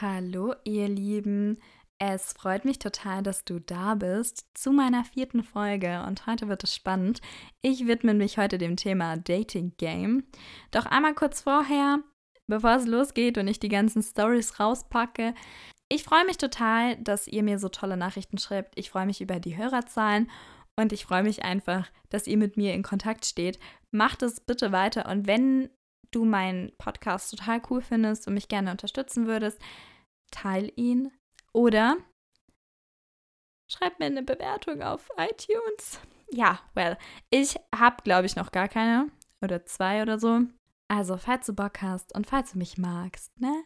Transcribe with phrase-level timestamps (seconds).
[0.00, 1.60] Hallo, ihr Lieben.
[2.00, 6.64] Es freut mich total, dass du da bist zu meiner vierten Folge und heute wird
[6.64, 7.20] es spannend.
[7.62, 10.24] Ich widme mich heute dem Thema Dating Game.
[10.72, 12.00] Doch einmal kurz vorher,
[12.48, 15.32] bevor es losgeht und ich die ganzen Stories rauspacke.
[15.88, 18.76] Ich freue mich total, dass ihr mir so tolle Nachrichten schreibt.
[18.76, 20.28] Ich freue mich über die Hörerzahlen
[20.74, 23.60] und ich freue mich einfach, dass ihr mit mir in Kontakt steht.
[23.92, 25.68] Macht es bitte weiter und wenn
[26.14, 29.60] du meinen Podcast total cool findest und mich gerne unterstützen würdest,
[30.30, 31.12] teil ihn
[31.52, 31.96] oder
[33.70, 36.00] schreib mir eine Bewertung auf iTunes.
[36.30, 36.96] Ja, well,
[37.30, 40.40] ich habe, glaube ich, noch gar keine oder zwei oder so.
[40.88, 43.64] Also, falls du Bock hast und falls du mich magst, ne?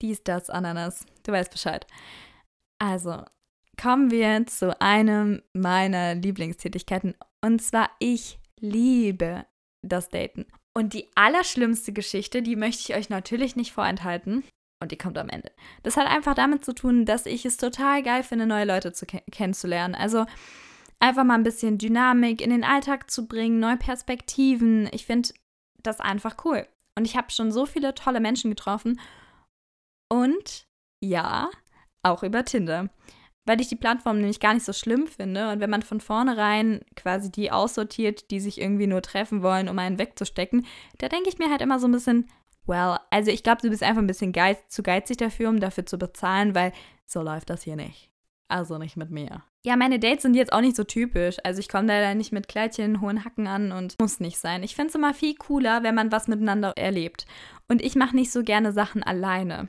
[0.00, 1.04] Dies, das, Ananas.
[1.24, 1.86] Du weißt Bescheid.
[2.78, 3.24] Also,
[3.80, 7.14] kommen wir zu einem meiner Lieblingstätigkeiten.
[7.44, 9.46] Und zwar, ich liebe
[9.82, 10.46] das Daten.
[10.78, 14.44] Und die allerschlimmste Geschichte, die möchte ich euch natürlich nicht vorenthalten.
[14.80, 15.50] Und die kommt am Ende.
[15.82, 19.04] Das hat einfach damit zu tun, dass ich es total geil finde, neue Leute zu
[19.04, 19.96] ke kennenzulernen.
[19.96, 20.24] Also
[21.00, 24.88] einfach mal ein bisschen Dynamik in den Alltag zu bringen, neue Perspektiven.
[24.92, 25.30] Ich finde
[25.82, 26.64] das einfach cool.
[26.96, 29.00] Und ich habe schon so viele tolle Menschen getroffen.
[30.08, 30.68] Und
[31.04, 31.50] ja,
[32.04, 32.88] auch über Tinder
[33.48, 35.50] weil ich die Plattform nämlich gar nicht so schlimm finde.
[35.50, 39.78] Und wenn man von vornherein quasi die aussortiert, die sich irgendwie nur treffen wollen, um
[39.78, 40.66] einen wegzustecken,
[40.98, 42.28] da denke ich mir halt immer so ein bisschen,
[42.66, 45.86] well, also ich glaube, du bist einfach ein bisschen geiz zu geizig dafür, um dafür
[45.86, 46.72] zu bezahlen, weil
[47.06, 48.10] so läuft das hier nicht.
[48.48, 49.42] Also nicht mit mir.
[49.64, 51.36] Ja, meine Dates sind jetzt auch nicht so typisch.
[51.44, 54.62] Also ich komme leider nicht mit Kleidchen, hohen Hacken an und muss nicht sein.
[54.62, 57.26] Ich finde es immer viel cooler, wenn man was miteinander erlebt.
[57.68, 59.68] Und ich mache nicht so gerne Sachen alleine.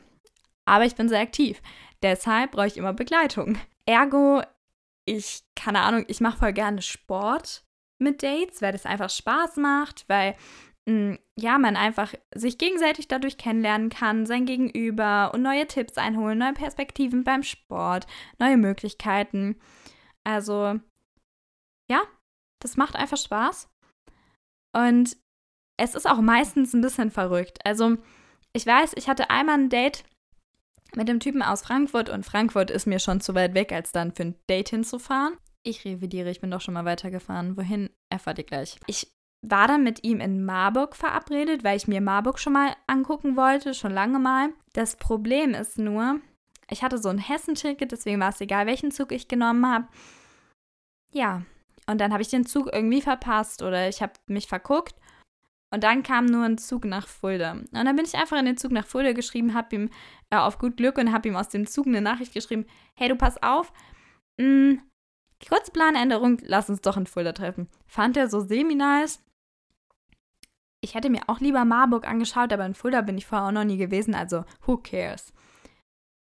[0.69, 1.63] Aber ich bin sehr aktiv.
[2.03, 3.57] Deshalb brauche ich immer Begleitung.
[3.87, 4.43] Ergo,
[5.05, 7.65] ich, keine Ahnung, ich mache voll gerne Sport
[7.97, 10.35] mit Dates, weil das einfach Spaß macht, weil
[10.85, 15.97] mh, mm, ja, man einfach sich gegenseitig dadurch kennenlernen kann, sein Gegenüber und neue Tipps
[15.97, 18.05] einholen, neue Perspektiven beim Sport,
[18.37, 19.59] neue Möglichkeiten.
[20.23, 20.79] Also,
[21.89, 22.01] ja,
[22.61, 23.69] das macht einfach Spaß.
[24.77, 25.17] Und
[25.77, 27.57] es ist auch meistens ein bisschen verrückt.
[27.65, 27.97] Also,
[28.53, 30.03] ich weiß, ich hatte einmal ein Date
[30.95, 34.13] mit dem Typen aus Frankfurt und Frankfurt ist mir schon zu weit weg, als dann
[34.13, 35.37] für ein Date hinzufahren.
[35.63, 37.57] Ich revidiere, ich bin doch schon mal weitergefahren.
[37.57, 37.89] Wohin?
[38.09, 38.77] Erfahrt ihr gleich.
[38.87, 39.11] Ich
[39.41, 43.73] war dann mit ihm in Marburg verabredet, weil ich mir Marburg schon mal angucken wollte,
[43.73, 44.49] schon lange mal.
[44.73, 46.19] Das Problem ist nur,
[46.69, 49.87] ich hatte so ein Hessenticket, deswegen war es egal, welchen Zug ich genommen habe.
[51.13, 51.43] Ja,
[51.87, 54.95] und dann habe ich den Zug irgendwie verpasst oder ich habe mich verguckt
[55.71, 57.51] und dann kam nur ein Zug nach Fulda.
[57.53, 59.89] Und dann bin ich einfach in den Zug nach Fulda geschrieben, habe ihm
[60.29, 63.15] äh, auf gut Glück und habe ihm aus dem Zug eine Nachricht geschrieben: Hey, du
[63.15, 63.71] pass auf,
[64.37, 64.81] mh, mm,
[65.47, 67.69] kurze Planänderung, lass uns doch in Fulda treffen.
[67.87, 69.23] Fand er so semi-nice.
[70.81, 73.65] Ich hätte mir auch lieber Marburg angeschaut, aber in Fulda bin ich vorher auch noch
[73.65, 75.33] nie gewesen, also who cares.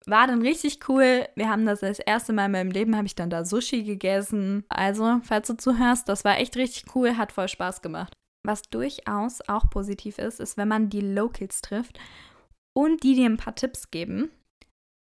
[0.06, 1.28] War dann richtig cool.
[1.36, 4.64] Wir haben das das erste Mal in meinem Leben, habe ich dann da Sushi gegessen.
[4.68, 8.14] Also, falls du zuhörst, das war echt richtig cool, hat voll Spaß gemacht.
[8.42, 11.98] Was durchaus auch positiv ist, ist, wenn man die Locals trifft
[12.78, 14.30] und die dir ein paar Tipps geben,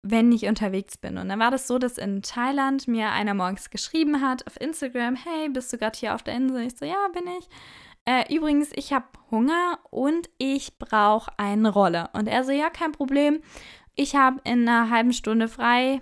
[0.01, 1.19] wenn ich unterwegs bin.
[1.19, 5.15] Und dann war das so, dass in Thailand mir einer morgens geschrieben hat auf Instagram,
[5.15, 6.65] hey, bist du gerade hier auf der Insel?
[6.65, 7.47] Ich so, ja, bin ich.
[8.05, 12.09] Äh, übrigens, ich habe Hunger und ich brauche einen Roller.
[12.13, 13.41] Und er so, ja, kein Problem.
[13.93, 16.01] Ich habe in einer halben Stunde frei.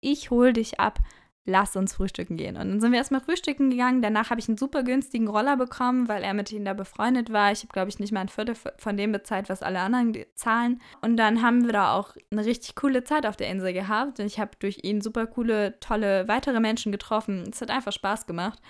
[0.00, 1.00] Ich hol dich ab
[1.44, 2.56] lass uns frühstücken gehen.
[2.56, 4.00] Und dann sind wir erstmal frühstücken gegangen.
[4.00, 7.50] Danach habe ich einen super günstigen Roller bekommen, weil er mit ihnen da befreundet war.
[7.50, 10.80] Ich habe, glaube ich, nicht mal ein Viertel von dem bezahlt, was alle anderen zahlen.
[11.00, 14.20] Und dann haben wir da auch eine richtig coole Zeit auf der Insel gehabt.
[14.20, 17.44] Und ich habe durch ihn super coole, tolle weitere Menschen getroffen.
[17.50, 18.60] Es hat einfach Spaß gemacht.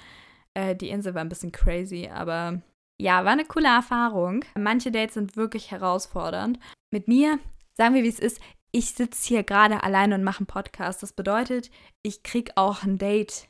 [0.54, 2.62] Äh, die Insel war ein bisschen crazy, aber
[2.99, 4.44] ja, war eine coole Erfahrung.
[4.56, 6.59] Manche Dates sind wirklich herausfordernd.
[6.91, 7.39] Mit mir,
[7.75, 8.41] sagen wir wie es ist,
[8.72, 11.03] ich sitze hier gerade alleine und mache einen Podcast.
[11.03, 11.71] Das bedeutet,
[12.03, 13.49] ich kriege auch ein Date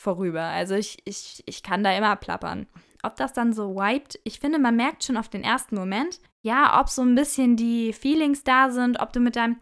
[0.00, 0.42] vorüber.
[0.42, 2.66] Also ich, ich, ich kann da immer plappern.
[3.02, 6.80] Ob das dann so wiped, ich finde, man merkt schon auf den ersten Moment, ja,
[6.80, 9.58] ob so ein bisschen die Feelings da sind, ob du mit deinem.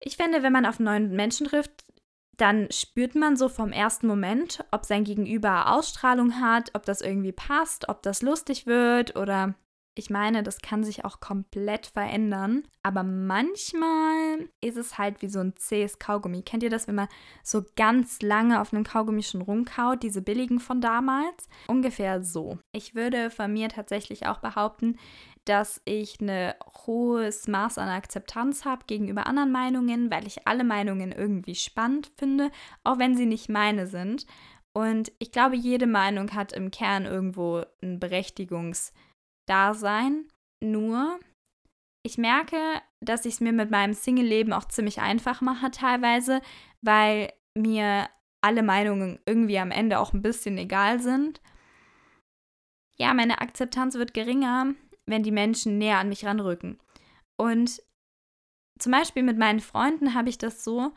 [0.00, 1.86] Ich finde, wenn man auf einen neuen Menschen trifft,
[2.36, 7.32] dann spürt man so vom ersten Moment, ob sein Gegenüber Ausstrahlung hat, ob das irgendwie
[7.32, 9.54] passt, ob das lustig wird oder
[9.98, 15.40] ich meine, das kann sich auch komplett verändern, aber manchmal ist es halt wie so
[15.40, 16.42] ein zähes Kaugummi.
[16.42, 17.08] Kennt ihr das, wenn man
[17.42, 21.48] so ganz lange auf einem Kaugummi schon rumkaut, diese billigen von damals?
[21.68, 22.58] Ungefähr so.
[22.72, 24.98] Ich würde von mir tatsächlich auch behaupten,
[25.46, 26.52] dass ich ein
[26.86, 32.50] hohes Maß an Akzeptanz habe gegenüber anderen Meinungen, weil ich alle Meinungen irgendwie spannend finde,
[32.84, 34.26] auch wenn sie nicht meine sind.
[34.74, 38.92] Und ich glaube, jede Meinung hat im Kern irgendwo ein Berechtigungs-
[39.46, 40.28] da sein.
[40.62, 41.18] Nur,
[42.04, 42.56] ich merke,
[43.00, 46.40] dass ich es mir mit meinem Single-Leben auch ziemlich einfach mache teilweise,
[46.82, 48.08] weil mir
[48.42, 51.40] alle Meinungen irgendwie am Ende auch ein bisschen egal sind.
[52.98, 54.74] Ja, meine Akzeptanz wird geringer,
[55.06, 56.78] wenn die Menschen näher an mich ranrücken.
[57.38, 57.82] Und
[58.78, 60.92] zum Beispiel mit meinen Freunden habe ich das so,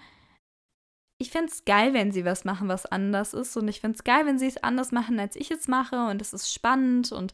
[1.21, 3.57] ich finde es geil, wenn sie was machen, was anders ist.
[3.57, 6.07] Und ich finde es geil, wenn sie es anders machen, als ich es mache.
[6.07, 7.11] Und es ist spannend.
[7.11, 7.33] Und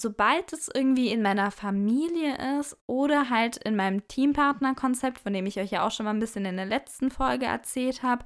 [0.00, 5.58] sobald es irgendwie in meiner Familie ist oder halt in meinem Teampartner-Konzept, von dem ich
[5.58, 8.24] euch ja auch schon mal ein bisschen in der letzten Folge erzählt habe,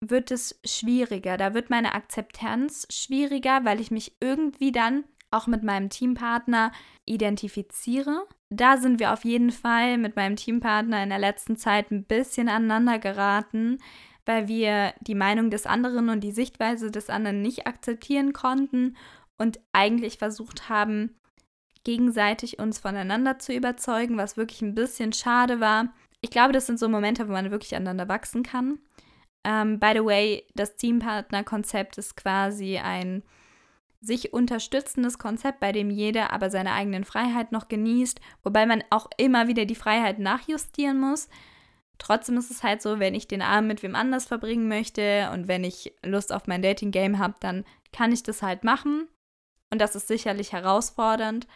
[0.00, 1.36] wird es schwieriger.
[1.36, 6.72] Da wird meine Akzeptanz schwieriger, weil ich mich irgendwie dann auch mit meinem Teampartner
[7.06, 8.26] identifiziere.
[8.48, 12.48] Da sind wir auf jeden Fall mit meinem Teampartner in der letzten Zeit ein bisschen
[12.48, 13.78] aneinander geraten,
[14.26, 18.96] weil wir die Meinung des anderen und die Sichtweise des anderen nicht akzeptieren konnten
[19.40, 21.18] und eigentlich versucht haben,
[21.82, 25.94] gegenseitig uns voneinander zu überzeugen, was wirklich ein bisschen schade war.
[26.20, 28.78] Ich glaube, das sind so Momente, wo man wirklich aneinander wachsen kann.
[29.42, 33.22] Um, ähm, by the way, das Teampartner-Konzept ist quasi ein
[34.02, 39.08] sich unterstützendes Konzept, bei dem jeder aber seine eigenen Freiheit noch genießt, wobei man auch
[39.16, 41.30] immer wieder die Freiheit nachjustieren muss.
[41.96, 45.48] Trotzdem ist es halt so, wenn ich den Abend mit wem anders verbringen möchte und
[45.48, 49.08] wenn ich Lust auf mein Dating-Game habe, dann kann ich das halt machen.
[49.70, 51.46] Und das ist sicherlich herausfordernd.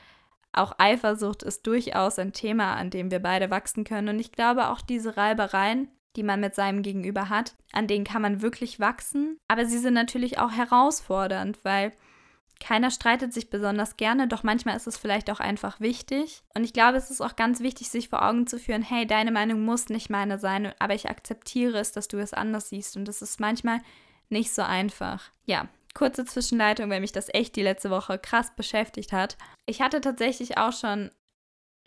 [0.53, 4.09] Auch Eifersucht ist durchaus ein Thema, an dem wir beide wachsen können.
[4.09, 8.23] Und ich glaube, auch diese Reibereien die man mit seinem Gegenüber hat, an denen kann
[8.23, 9.39] man wirklich wachsen.
[9.49, 11.93] Aber sie sind natürlich auch herausfordernd, weil
[12.61, 16.45] keiner streitet sich besonders gerne, doch manchmal ist es vielleicht auch einfach wichtig.
[16.55, 19.33] Und ich glaube, es ist auch ganz wichtig, sich vor Augen zu führen, hey, deine
[19.33, 22.97] Meinung muss nicht meine sein, aber ich akzeptiere es, dass du es anders siehst.
[22.97, 23.81] Und das ist manchmal
[24.29, 25.31] nicht so einfach.
[25.47, 29.37] Ja, kurze Zwischenleitung, weil mich das echt die letzte Woche krass beschäftigt hat.
[29.67, 31.11] Ich hatte tatsächlich auch schon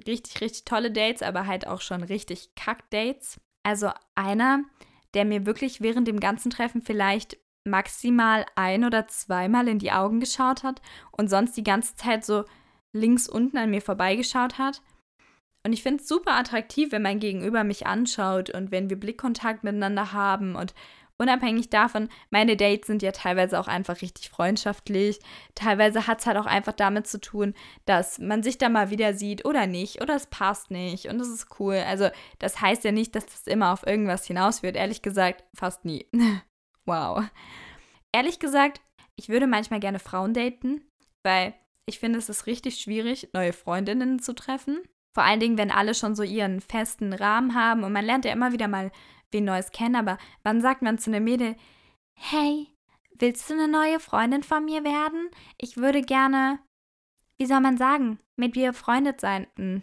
[0.08, 3.40] richtig, richtig tolle Dates, aber halt auch schon richtig Kack-Dates.
[3.64, 4.64] Also einer,
[5.14, 10.20] der mir wirklich während dem ganzen Treffen vielleicht maximal ein oder zweimal in die Augen
[10.20, 10.82] geschaut hat
[11.12, 12.46] und sonst die ganze Zeit so
[12.96, 14.82] links unten an mir vorbeigeschaut hat.
[15.66, 19.66] Und ich finde es super attraktiv, wenn mein Gegenüber mich anschaut und wenn wir Blickkontakt
[19.66, 20.74] miteinander haben und
[21.18, 25.20] unabhängig davon, meine Dates sind ja teilweise auch einfach richtig freundschaftlich.
[25.56, 27.54] Teilweise hat es halt auch einfach damit zu tun,
[27.86, 31.30] dass man sich da mal wieder sieht oder nicht oder es passt nicht und das
[31.30, 31.84] ist cool.
[31.88, 32.10] Also
[32.40, 34.76] das heißt ja nicht, dass das immer auf irgendwas hinausführt.
[34.76, 36.06] Ehrlich gesagt, fast nie.
[36.86, 37.24] wow.
[38.12, 38.82] Ehrlich gesagt,
[39.16, 40.82] ich würde manchmal gerne Frauen daten,
[41.24, 41.54] weil
[41.86, 44.80] ich finde, es ist richtig schwierig, neue Freundinnen zu treffen.
[45.18, 48.32] Vor allen Dingen, wenn alle schon so ihren festen Rahmen haben und man lernt ja
[48.32, 48.92] immer wieder mal
[49.32, 51.56] wen Neues kennen, aber wann sagt man zu einem Mädel,
[52.14, 52.68] hey,
[53.16, 55.32] willst du eine neue Freundin von mir werden?
[55.58, 56.60] Ich würde gerne,
[57.40, 59.48] wie soll man sagen, mit dir befreundet sein.
[59.58, 59.82] Hm.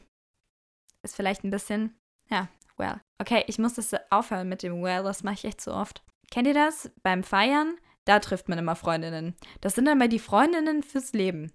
[1.02, 1.96] Ist vielleicht ein bisschen,
[2.30, 2.46] ja,
[2.76, 3.00] well.
[3.20, 6.04] Okay, ich muss das aufhören mit dem well, das mache ich echt so oft.
[6.30, 6.92] Kennt ihr das?
[7.02, 9.34] Beim Feiern, da trifft man immer Freundinnen.
[9.62, 11.50] Das sind dann mal die Freundinnen fürs Leben.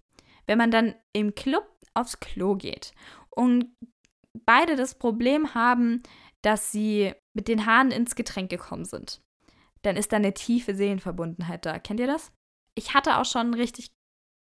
[0.48, 2.94] Wenn man dann im Club aufs Klo geht
[3.40, 3.74] und
[4.34, 6.04] beide das Problem haben,
[6.42, 9.22] dass sie mit den Haaren ins Getränk gekommen sind.
[9.82, 11.80] Dann ist da eine tiefe Seelenverbundenheit da.
[11.80, 12.34] Kennt ihr das?
[12.76, 13.92] Ich hatte auch schon richtig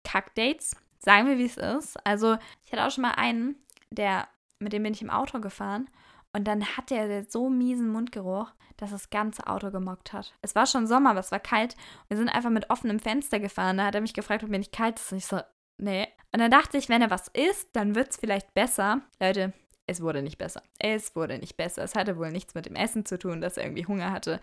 [0.04, 0.76] Kack-Dates.
[0.98, 1.96] Sagen wir, wie es ist.
[2.08, 3.56] Also, ich hatte auch schon mal einen,
[3.92, 4.28] der,
[4.58, 5.88] mit dem bin ich im Auto gefahren.
[6.34, 10.34] Und dann hatte er so miesen Mundgeruch, dass das ganze Auto gemockt hat.
[10.42, 11.76] Es war schon Sommer, aber es war kalt.
[12.08, 13.78] Wir sind einfach mit offenem Fenster gefahren.
[13.78, 15.12] Da hat er mich gefragt, ob mir nicht kalt ist.
[15.12, 15.40] Und ich so,
[15.78, 16.08] nee.
[16.34, 19.02] Und dann dachte ich, wenn er was isst, dann wird es vielleicht besser.
[19.20, 19.54] Leute,
[19.88, 20.62] es wurde nicht besser.
[20.78, 21.84] Es wurde nicht besser.
[21.84, 24.42] Es hatte wohl nichts mit dem Essen zu tun, dass er irgendwie Hunger hatte.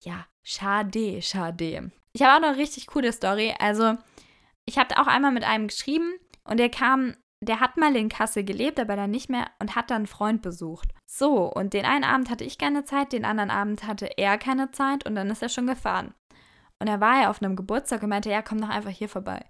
[0.00, 1.90] Ja, schade, schade.
[2.12, 3.54] Ich habe auch noch eine richtig coole Story.
[3.58, 3.94] Also,
[4.66, 6.12] ich habe auch einmal mit einem geschrieben
[6.44, 9.90] und der kam, der hat mal in Kassel gelebt, aber dann nicht mehr und hat
[9.90, 10.88] dann einen Freund besucht.
[11.06, 14.70] So, und den einen Abend hatte ich keine Zeit, den anderen Abend hatte er keine
[14.72, 16.14] Zeit und dann ist er schon gefahren.
[16.78, 19.44] Und er war ja auf einem Geburtstag und meinte, ja, komm doch einfach hier vorbei.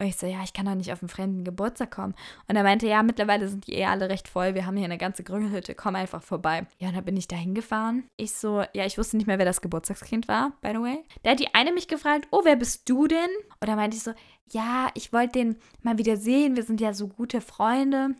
[0.00, 2.14] Und ich so, ja, ich kann doch nicht auf einen fremden Geburtstag kommen.
[2.48, 4.54] Und er meinte, ja, mittlerweile sind die eh alle recht voll.
[4.54, 6.66] Wir haben hier eine ganze Grünhütte, komm einfach vorbei.
[6.78, 8.04] Ja, und dann bin ich da hingefahren.
[8.16, 11.04] Ich so, ja, ich wusste nicht mehr, wer das Geburtstagskind war, by the way.
[11.22, 13.30] Da hat die eine mich gefragt, oh, wer bist du denn?
[13.60, 14.12] Und da meinte ich so,
[14.50, 16.56] ja, ich wollte den mal wieder sehen.
[16.56, 18.16] Wir sind ja so gute Freunde.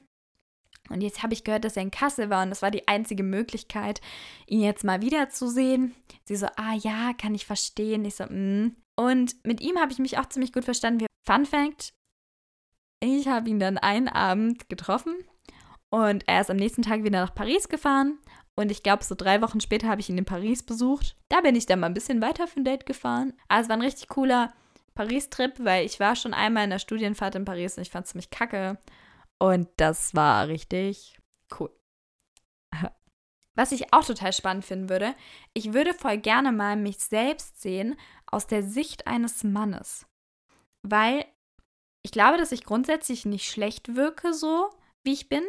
[0.91, 3.23] Und jetzt habe ich gehört, dass er in Kassel war und das war die einzige
[3.23, 4.03] Möglichkeit,
[4.47, 5.95] ihn jetzt mal wiederzusehen.
[6.25, 8.05] Sie so, ah ja, kann ich verstehen.
[8.05, 8.77] Ich so, mm.
[8.97, 11.01] Und mit ihm habe ich mich auch ziemlich gut verstanden.
[11.01, 11.95] Wir Fun Fact:
[13.01, 15.17] Ich habe ihn dann einen Abend getroffen
[15.91, 18.19] und er ist am nächsten Tag wieder nach Paris gefahren.
[18.57, 21.17] Und ich glaube, so drei Wochen später habe ich ihn in Paris besucht.
[21.29, 23.33] Da bin ich dann mal ein bisschen weiter für ein Date gefahren.
[23.49, 24.53] Also es war ein richtig cooler
[24.95, 28.13] Paris-Trip, weil ich war schon einmal in der Studienfahrt in Paris und ich fand es
[28.13, 28.79] ziemlich kacke.
[29.39, 31.19] Und das war richtig
[31.59, 31.71] cool.
[33.57, 35.15] Was ich auch total spannend finden würde,
[35.53, 40.07] ich würde voll gerne mal mich selbst sehen aus der Sicht eines Mannes.
[40.85, 41.25] Weil
[42.03, 44.71] ich glaube, dass ich grundsätzlich nicht schlecht wirke, so
[45.03, 45.43] wie ich bin.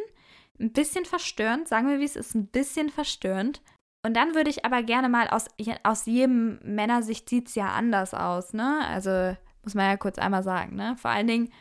[0.58, 3.60] Ein bisschen verstörend, sagen wir wie es ist, ein bisschen verstörend.
[4.04, 5.46] Und dann würde ich aber gerne mal aus,
[5.82, 8.86] aus jedem Männersicht sieht es ja anders aus, ne?
[8.88, 10.96] Also muss man ja kurz einmal sagen, ne?
[10.96, 11.52] Vor allen Dingen,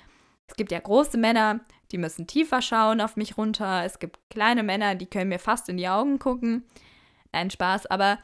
[0.47, 1.59] es gibt ja große Männer,
[1.91, 3.83] die müssen tiefer schauen auf mich runter.
[3.83, 6.63] Es gibt kleine Männer, die können mir fast in die Augen gucken.
[7.33, 8.19] Nein, Spaß, aber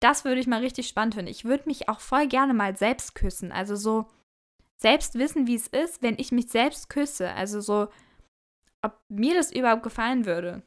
[0.00, 1.30] das würde ich mal richtig spannend finden.
[1.30, 3.52] Ich würde mich auch voll gerne mal selbst küssen.
[3.52, 4.06] Also so
[4.84, 7.30] selbst wissen, wie es ist, wenn ich mich selbst küsse.
[7.30, 7.88] Also so,
[8.82, 10.62] ob mir das überhaupt gefallen würde.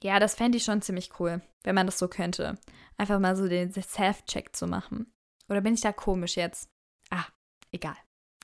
[0.00, 2.56] Ja, das fände ich schon ziemlich cool, wenn man das so könnte.
[2.96, 5.12] Einfach mal so den Self-Check zu machen.
[5.48, 6.68] Oder bin ich da komisch jetzt?
[7.10, 7.26] Ah,
[7.72, 7.96] egal.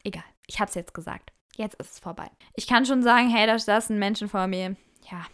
[0.03, 0.25] Egal.
[0.49, 1.33] Ich hab's jetzt gesagt.
[1.55, 2.29] Jetzt ist es vorbei.
[2.57, 4.75] Ich kann schon sagen, hey, da saßen Menschen vor mir.
[5.09, 5.27] Ja,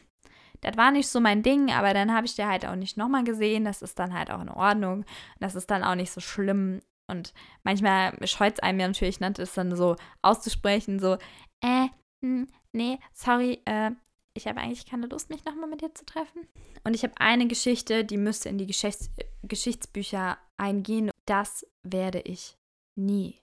[0.61, 3.25] das war nicht so mein Ding, aber dann habe ich der halt auch nicht nochmal
[3.25, 3.65] gesehen.
[3.65, 5.07] Das ist dann halt auch in Ordnung.
[5.39, 6.83] Das ist dann auch nicht so schlimm.
[7.11, 11.19] Und manchmal scheut es einem ja natürlich, ne, das dann so auszusprechen, so,
[11.61, 11.89] äh,
[12.25, 13.91] hm, nee, sorry, äh,
[14.35, 16.47] ich habe eigentlich keine Lust, mich nochmal mit dir zu treffen.
[16.85, 19.11] Und ich habe eine Geschichte, die müsste in die Geschichts
[19.43, 21.11] Geschichtsbücher eingehen.
[21.27, 22.57] Das werde ich
[22.97, 23.41] nie,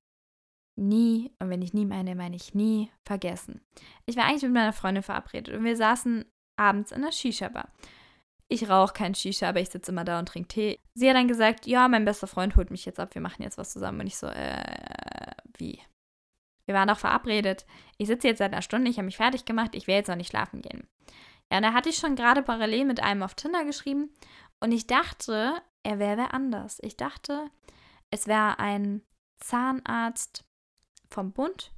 [0.76, 3.62] nie, und wenn ich nie meine, meine ich nie, vergessen.
[4.06, 7.72] Ich war eigentlich mit meiner Freundin verabredet und wir saßen abends in der Shisha-Bar.
[8.50, 10.80] Ich rauche kein Shisha, aber ich sitze immer da und trinke Tee.
[10.94, 13.58] Sie hat dann gesagt, ja, mein bester Freund holt mich jetzt ab, wir machen jetzt
[13.58, 14.02] was zusammen.
[14.02, 15.82] Und ich so, äh, wie?
[16.66, 17.66] Wir waren doch verabredet.
[17.98, 20.16] Ich sitze jetzt seit einer Stunde, ich habe mich fertig gemacht, ich will jetzt noch
[20.16, 20.88] nicht schlafen gehen.
[21.52, 24.14] Ja, und da hatte ich schon gerade parallel mit einem auf Tinder geschrieben
[24.60, 26.80] und ich dachte, er wäre wer anders.
[26.82, 27.50] Ich dachte,
[28.12, 29.02] es wäre ein
[29.40, 30.46] Zahnarzt
[31.10, 31.72] vom Bund.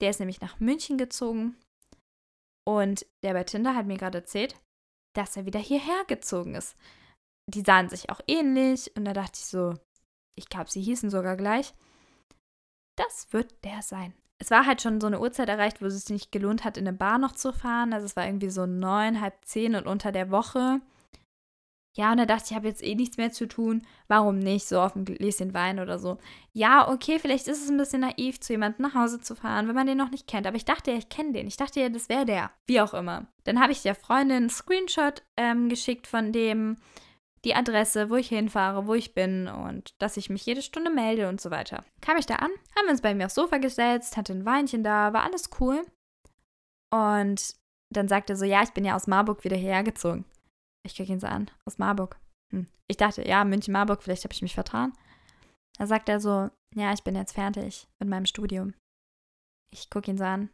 [0.00, 1.56] Der ist nämlich nach München gezogen.
[2.64, 4.56] Und der bei Tinder hat mir gerade erzählt,
[5.12, 6.76] dass er wieder hierher gezogen ist.
[7.46, 9.74] Die sahen sich auch ähnlich und da dachte ich so,
[10.34, 11.74] ich glaube, sie hießen sogar gleich.
[12.96, 14.14] Das wird der sein.
[14.38, 16.86] Es war halt schon so eine Uhrzeit erreicht, wo es sich nicht gelohnt hat, in
[16.86, 17.92] eine Bar noch zu fahren.
[17.92, 20.80] Also es war irgendwie so neun, halb zehn und unter der Woche.
[21.94, 23.82] Ja, und da dachte ich, ich habe jetzt eh nichts mehr zu tun.
[24.08, 24.66] Warum nicht?
[24.66, 26.16] So auf ein Gläschen Wein oder so.
[26.52, 29.74] Ja, okay, vielleicht ist es ein bisschen naiv, zu jemandem nach Hause zu fahren, wenn
[29.74, 30.46] man den noch nicht kennt.
[30.46, 31.46] Aber ich dachte ja, ich kenne den.
[31.46, 32.50] Ich dachte ja, das wäre der.
[32.66, 33.26] Wie auch immer.
[33.44, 36.78] Dann habe ich der Freundin einen Screenshot ähm, geschickt von dem,
[37.44, 41.28] die Adresse, wo ich hinfahre, wo ich bin und dass ich mich jede Stunde melde
[41.28, 41.84] und so weiter.
[42.00, 44.84] Kam ich da an, haben wir uns bei mir aufs Sofa gesetzt, hatte ein Weinchen
[44.84, 45.84] da, war alles cool.
[46.90, 47.54] Und
[47.90, 50.24] dann sagte er so, ja, ich bin ja aus Marburg wieder hergezogen.
[50.84, 52.20] Ich kriege ihn so an, aus Marburg.
[52.52, 52.66] Hm.
[52.88, 54.92] Ich dachte, ja, München-Marburg, vielleicht habe ich mich vertan.
[55.78, 58.74] Da sagt er so, ja, ich bin jetzt fertig mit meinem Studium.
[59.72, 60.50] Ich gucke ihn so an.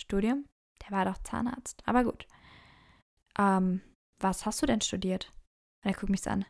[0.00, 0.46] Studium?
[0.82, 1.82] Der war doch Zahnarzt.
[1.86, 2.26] Aber gut.
[3.38, 3.82] Ähm,
[4.20, 5.30] was hast du denn studiert?
[5.84, 6.46] Und er guckt mich so an.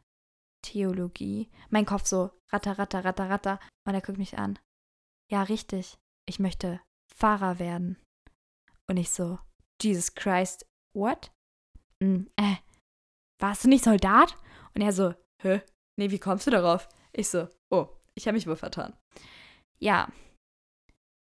[0.63, 1.51] Theologie.
[1.71, 3.61] Mein Kopf so, ratter, ratter, ratter, ratter.
[3.87, 4.59] Und er guckt mich an.
[5.31, 5.99] Ja, richtig.
[6.29, 6.81] Ich möchte
[7.15, 8.01] Pfarrer werden.
[8.89, 9.39] Und ich so,
[9.81, 11.33] Jesus Christ, what?
[12.03, 12.57] Mm, äh,
[13.39, 14.37] warst du nicht Soldat?
[14.75, 15.63] Und er so, hä?
[15.97, 16.89] Nee, wie kommst du darauf?
[17.13, 18.95] Ich so, oh, ich habe mich wohl vertan.
[19.79, 20.09] Ja.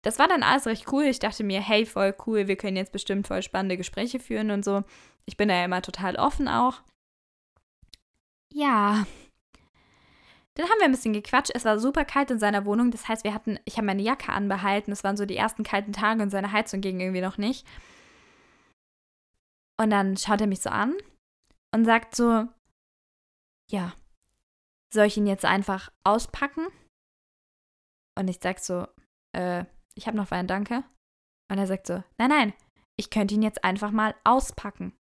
[0.03, 1.05] Das war dann alles recht cool.
[1.05, 4.65] Ich dachte mir, hey, voll cool, wir können jetzt bestimmt voll spannende Gespräche führen und
[4.65, 4.85] so.
[5.25, 6.81] Ich bin da ja immer total offen auch.
[8.53, 9.07] Ja.
[10.55, 11.53] Dann haben wir ein bisschen gequatscht.
[11.55, 12.91] Es war super kalt in seiner Wohnung.
[12.91, 14.93] Das heißt, wir hatten, ich habe meine Jacke anbehalten.
[14.93, 17.67] Es waren so die ersten kalten Tage und seine Heizung ging irgendwie noch nicht.
[19.79, 20.95] Und dann schaut er mich so an
[21.75, 22.47] und sagt so,
[23.71, 23.95] ja,
[24.93, 26.67] soll ich ihn jetzt einfach auspacken?
[28.19, 28.87] Und ich sag so,
[29.33, 30.85] äh, ich habe noch Wein, danke.
[31.51, 32.53] Und er sagt so, nein, nein,
[32.97, 34.97] ich könnte ihn jetzt einfach mal auspacken.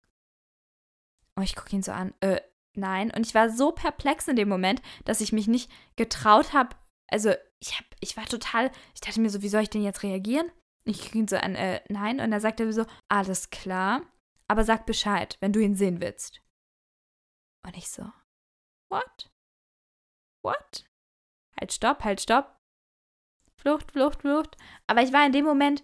[1.36, 2.40] Und ich gucke ihn so an, äh,
[2.74, 3.10] nein.
[3.10, 6.76] Und ich war so perplex in dem Moment, dass ich mich nicht getraut habe.
[7.08, 10.02] Also, ich, hab, ich war total, ich dachte mir so, wie soll ich denn jetzt
[10.02, 10.50] reagieren?
[10.84, 12.20] Ich gucke ihn so an, äh, nein.
[12.20, 14.02] Und er sagt er so, alles klar,
[14.48, 16.43] aber sag Bescheid, wenn du ihn sehen willst.
[17.64, 18.04] Und ich so,
[18.90, 19.30] what?
[20.42, 20.84] What?
[21.58, 22.56] Halt, stopp, halt, stopp.
[23.56, 24.56] Flucht, Flucht, Flucht.
[24.86, 25.82] Aber ich war in dem Moment,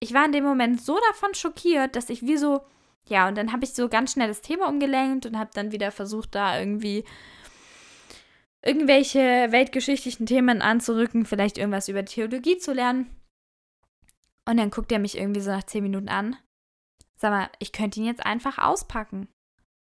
[0.00, 2.64] ich war in dem Moment so davon schockiert, dass ich wie so,
[3.06, 5.90] ja, und dann habe ich so ganz schnell das Thema umgelenkt und habe dann wieder
[5.90, 7.04] versucht, da irgendwie
[8.62, 9.18] irgendwelche
[9.50, 13.14] weltgeschichtlichen Themen anzurücken, vielleicht irgendwas über Theologie zu lernen.
[14.48, 16.36] Und dann guckt er mich irgendwie so nach zehn Minuten an.
[17.16, 19.28] Sag mal, ich könnte ihn jetzt einfach auspacken.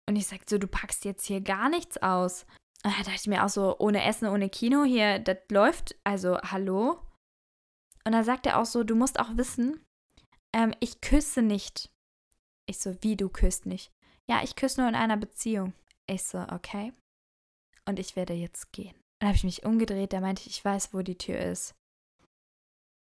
[0.08, 2.46] Und ich sagte so, du packst jetzt hier gar nichts aus.
[2.84, 6.38] Und da dachte ich mir auch so, ohne Essen, ohne Kino, hier, das läuft, also
[6.42, 7.00] hallo.
[8.06, 9.80] Und dann sagt er auch so, du musst auch wissen,
[10.54, 11.90] ähm, ich küsse nicht.
[12.66, 13.94] Ich so, wie du küsst nicht?
[14.28, 15.74] ja, ich küsse nur in einer Beziehung.
[16.08, 16.94] Ich so, okay.
[17.86, 18.96] Und ich werde jetzt gehen.
[19.20, 21.76] Dann habe ich mich umgedreht, da meinte ich, ich weiß, wo die Tür ist.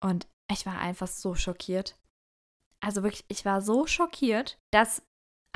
[0.02, 1.96] Und ich war einfach so schockiert.
[2.80, 5.02] Also wirklich, ich war so schockiert, dass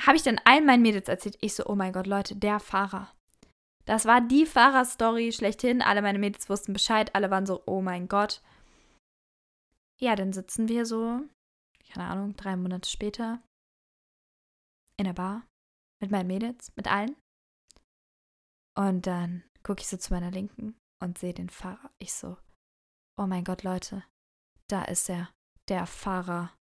[0.01, 1.37] habe ich dann allen meinen Mädels erzählt.
[1.41, 3.13] Ich so, oh mein Gott, Leute, der Fahrer.
[3.85, 5.83] Das war die Fahrerstory schlechthin.
[5.83, 7.15] Alle meine Mädels wussten Bescheid.
[7.15, 8.43] Alle waren so, oh mein Gott.
[10.01, 11.23] Ja, dann sitzen wir so,
[11.93, 13.43] keine Ahnung, drei Monate später
[14.97, 15.47] in der Bar
[16.01, 17.17] mit meinen Mädels, mit allen.
[18.77, 21.91] Und dann gucke ich so zu meiner Linken und sehe den Fahrer.
[21.99, 22.37] Ich so,
[23.19, 24.05] oh mein Gott, Leute,
[24.69, 25.31] da ist er,
[25.69, 26.53] der Fahrer.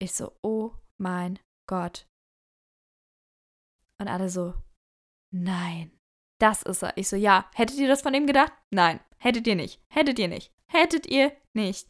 [0.00, 2.06] Ich so, oh mein Gott.
[4.02, 4.52] Und alle so,
[5.30, 5.92] nein,
[6.40, 6.96] das ist er.
[6.96, 8.52] Ich so, ja, hättet ihr das von ihm gedacht?
[8.72, 9.80] Nein, hättet ihr nicht.
[9.88, 10.52] Hättet ihr nicht.
[10.66, 11.86] Hättet ihr nicht.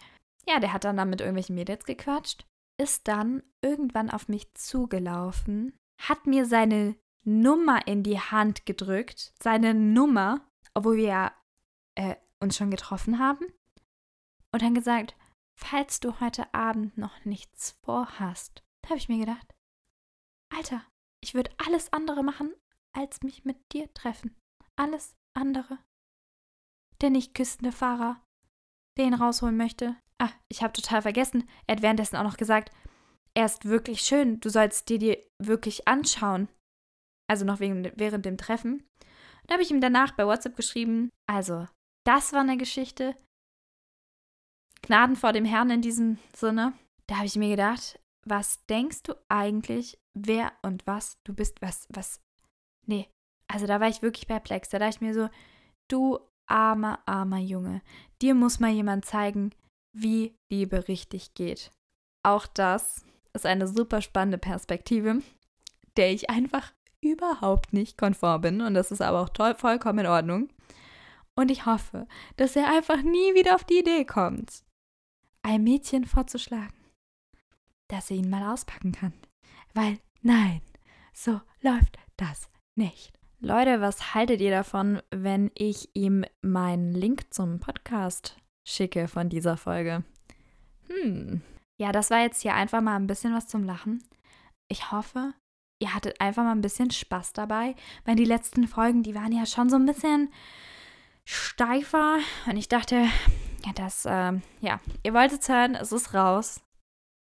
[0.46, 2.44] Ja, der hat dann, dann mit irgendwelchen Mädels gequatscht,
[2.78, 9.72] ist dann irgendwann auf mich zugelaufen, hat mir seine Nummer in die Hand gedrückt, seine
[9.72, 11.32] Nummer, obwohl wir ja
[11.94, 13.46] äh, uns schon getroffen haben,
[14.52, 15.16] und dann gesagt,
[15.54, 18.62] falls du heute Abend noch nichts vorhast.
[18.82, 19.54] Da habe ich mir gedacht,
[20.54, 20.84] Alter,
[21.22, 22.52] ich würde alles andere machen,
[22.96, 24.36] als mich mit dir treffen.
[24.76, 25.78] Alles andere.
[27.00, 28.22] Der nicht küssende Fahrer,
[28.98, 29.96] den rausholen möchte.
[30.18, 31.48] Ah, ich habe total vergessen.
[31.66, 32.70] Er hat währenddessen auch noch gesagt,
[33.34, 36.48] er ist wirklich schön, du sollst dir die wirklich anschauen.
[37.30, 38.86] Also noch wegen, während dem Treffen.
[39.46, 41.66] Da habe ich ihm danach bei WhatsApp geschrieben, also,
[42.04, 43.16] das war eine Geschichte,
[44.82, 46.74] Gnaden vor dem Herrn in diesem Sinne.
[47.08, 51.60] Da habe ich mir gedacht, was denkst du eigentlich, wer und was du bist?
[51.60, 52.20] Was, was?
[52.86, 53.08] Nee.
[53.48, 54.70] Also da war ich wirklich perplex.
[54.70, 55.28] Da dachte ich mir so,
[55.88, 57.82] du armer, armer Junge,
[58.20, 59.50] dir muss mal jemand zeigen,
[59.92, 61.70] wie Liebe richtig geht.
[62.22, 65.22] Auch das ist eine super spannende Perspektive,
[65.96, 68.60] der ich einfach überhaupt nicht konform bin.
[68.60, 70.48] Und das ist aber auch toll, vollkommen in Ordnung.
[71.34, 72.06] Und ich hoffe,
[72.36, 74.64] dass er einfach nie wieder auf die Idee kommt,
[75.42, 76.74] ein Mädchen vorzuschlagen,
[77.92, 79.12] dass er ihn mal auspacken kann.
[79.74, 80.62] Weil nein,
[81.12, 83.12] so läuft das nicht.
[83.40, 89.56] Leute, was haltet ihr davon, wenn ich ihm meinen Link zum Podcast schicke von dieser
[89.56, 90.04] Folge?
[90.88, 91.42] Hm.
[91.78, 94.02] Ja, das war jetzt hier einfach mal ein bisschen was zum Lachen.
[94.68, 95.34] Ich hoffe,
[95.82, 97.74] ihr hattet einfach mal ein bisschen Spaß dabei,
[98.04, 100.32] weil die letzten Folgen, die waren ja schon so ein bisschen
[101.24, 103.06] steifer und ich dachte,
[103.66, 106.62] ja, das, äh, ja, ihr wolltet es hören, es ist raus.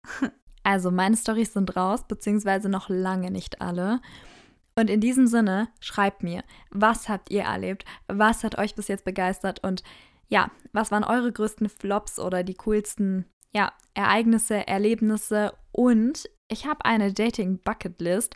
[0.64, 4.00] Also, meine Storys sind raus, beziehungsweise noch lange nicht alle.
[4.76, 7.84] Und in diesem Sinne, schreibt mir, was habt ihr erlebt?
[8.08, 9.62] Was hat euch bis jetzt begeistert?
[9.62, 9.84] Und
[10.28, 15.52] ja, was waren eure größten Flops oder die coolsten, ja, Ereignisse, Erlebnisse?
[15.70, 18.34] Und ich habe eine Dating-Bucket-List.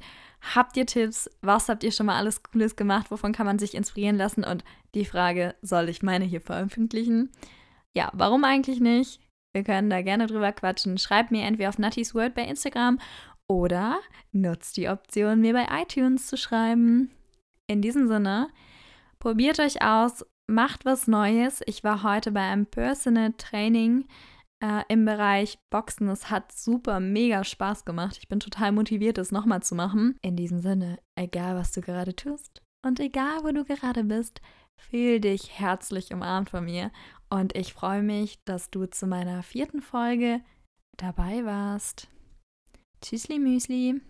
[0.54, 1.28] Habt ihr Tipps?
[1.40, 3.10] Was habt ihr schon mal alles Cooles gemacht?
[3.10, 4.44] Wovon kann man sich inspirieren lassen?
[4.44, 4.64] Und
[4.94, 7.32] die Frage, soll ich meine hier veröffentlichen?
[7.94, 9.20] Ja, warum eigentlich nicht?
[9.54, 10.98] Wir können da gerne drüber quatschen.
[10.98, 12.98] Schreibt mir entweder auf Nutty's World bei Instagram
[13.48, 13.98] oder
[14.32, 17.10] nutzt die Option, mir bei iTunes zu schreiben.
[17.66, 18.48] In diesem Sinne,
[19.18, 21.60] probiert euch aus, macht was Neues.
[21.66, 24.06] Ich war heute bei einem Personal Training
[24.60, 26.08] äh, im Bereich Boxen.
[26.08, 28.18] Es hat super, mega Spaß gemacht.
[28.18, 30.16] Ich bin total motiviert, das nochmal zu machen.
[30.22, 34.40] In diesem Sinne, egal was du gerade tust und egal wo du gerade bist,
[34.76, 36.90] fühl dich herzlich umarmt von mir
[37.30, 40.40] und ich freue mich, dass du zu meiner vierten Folge
[40.96, 42.08] dabei warst.
[43.00, 44.00] Tschüssli Müsli.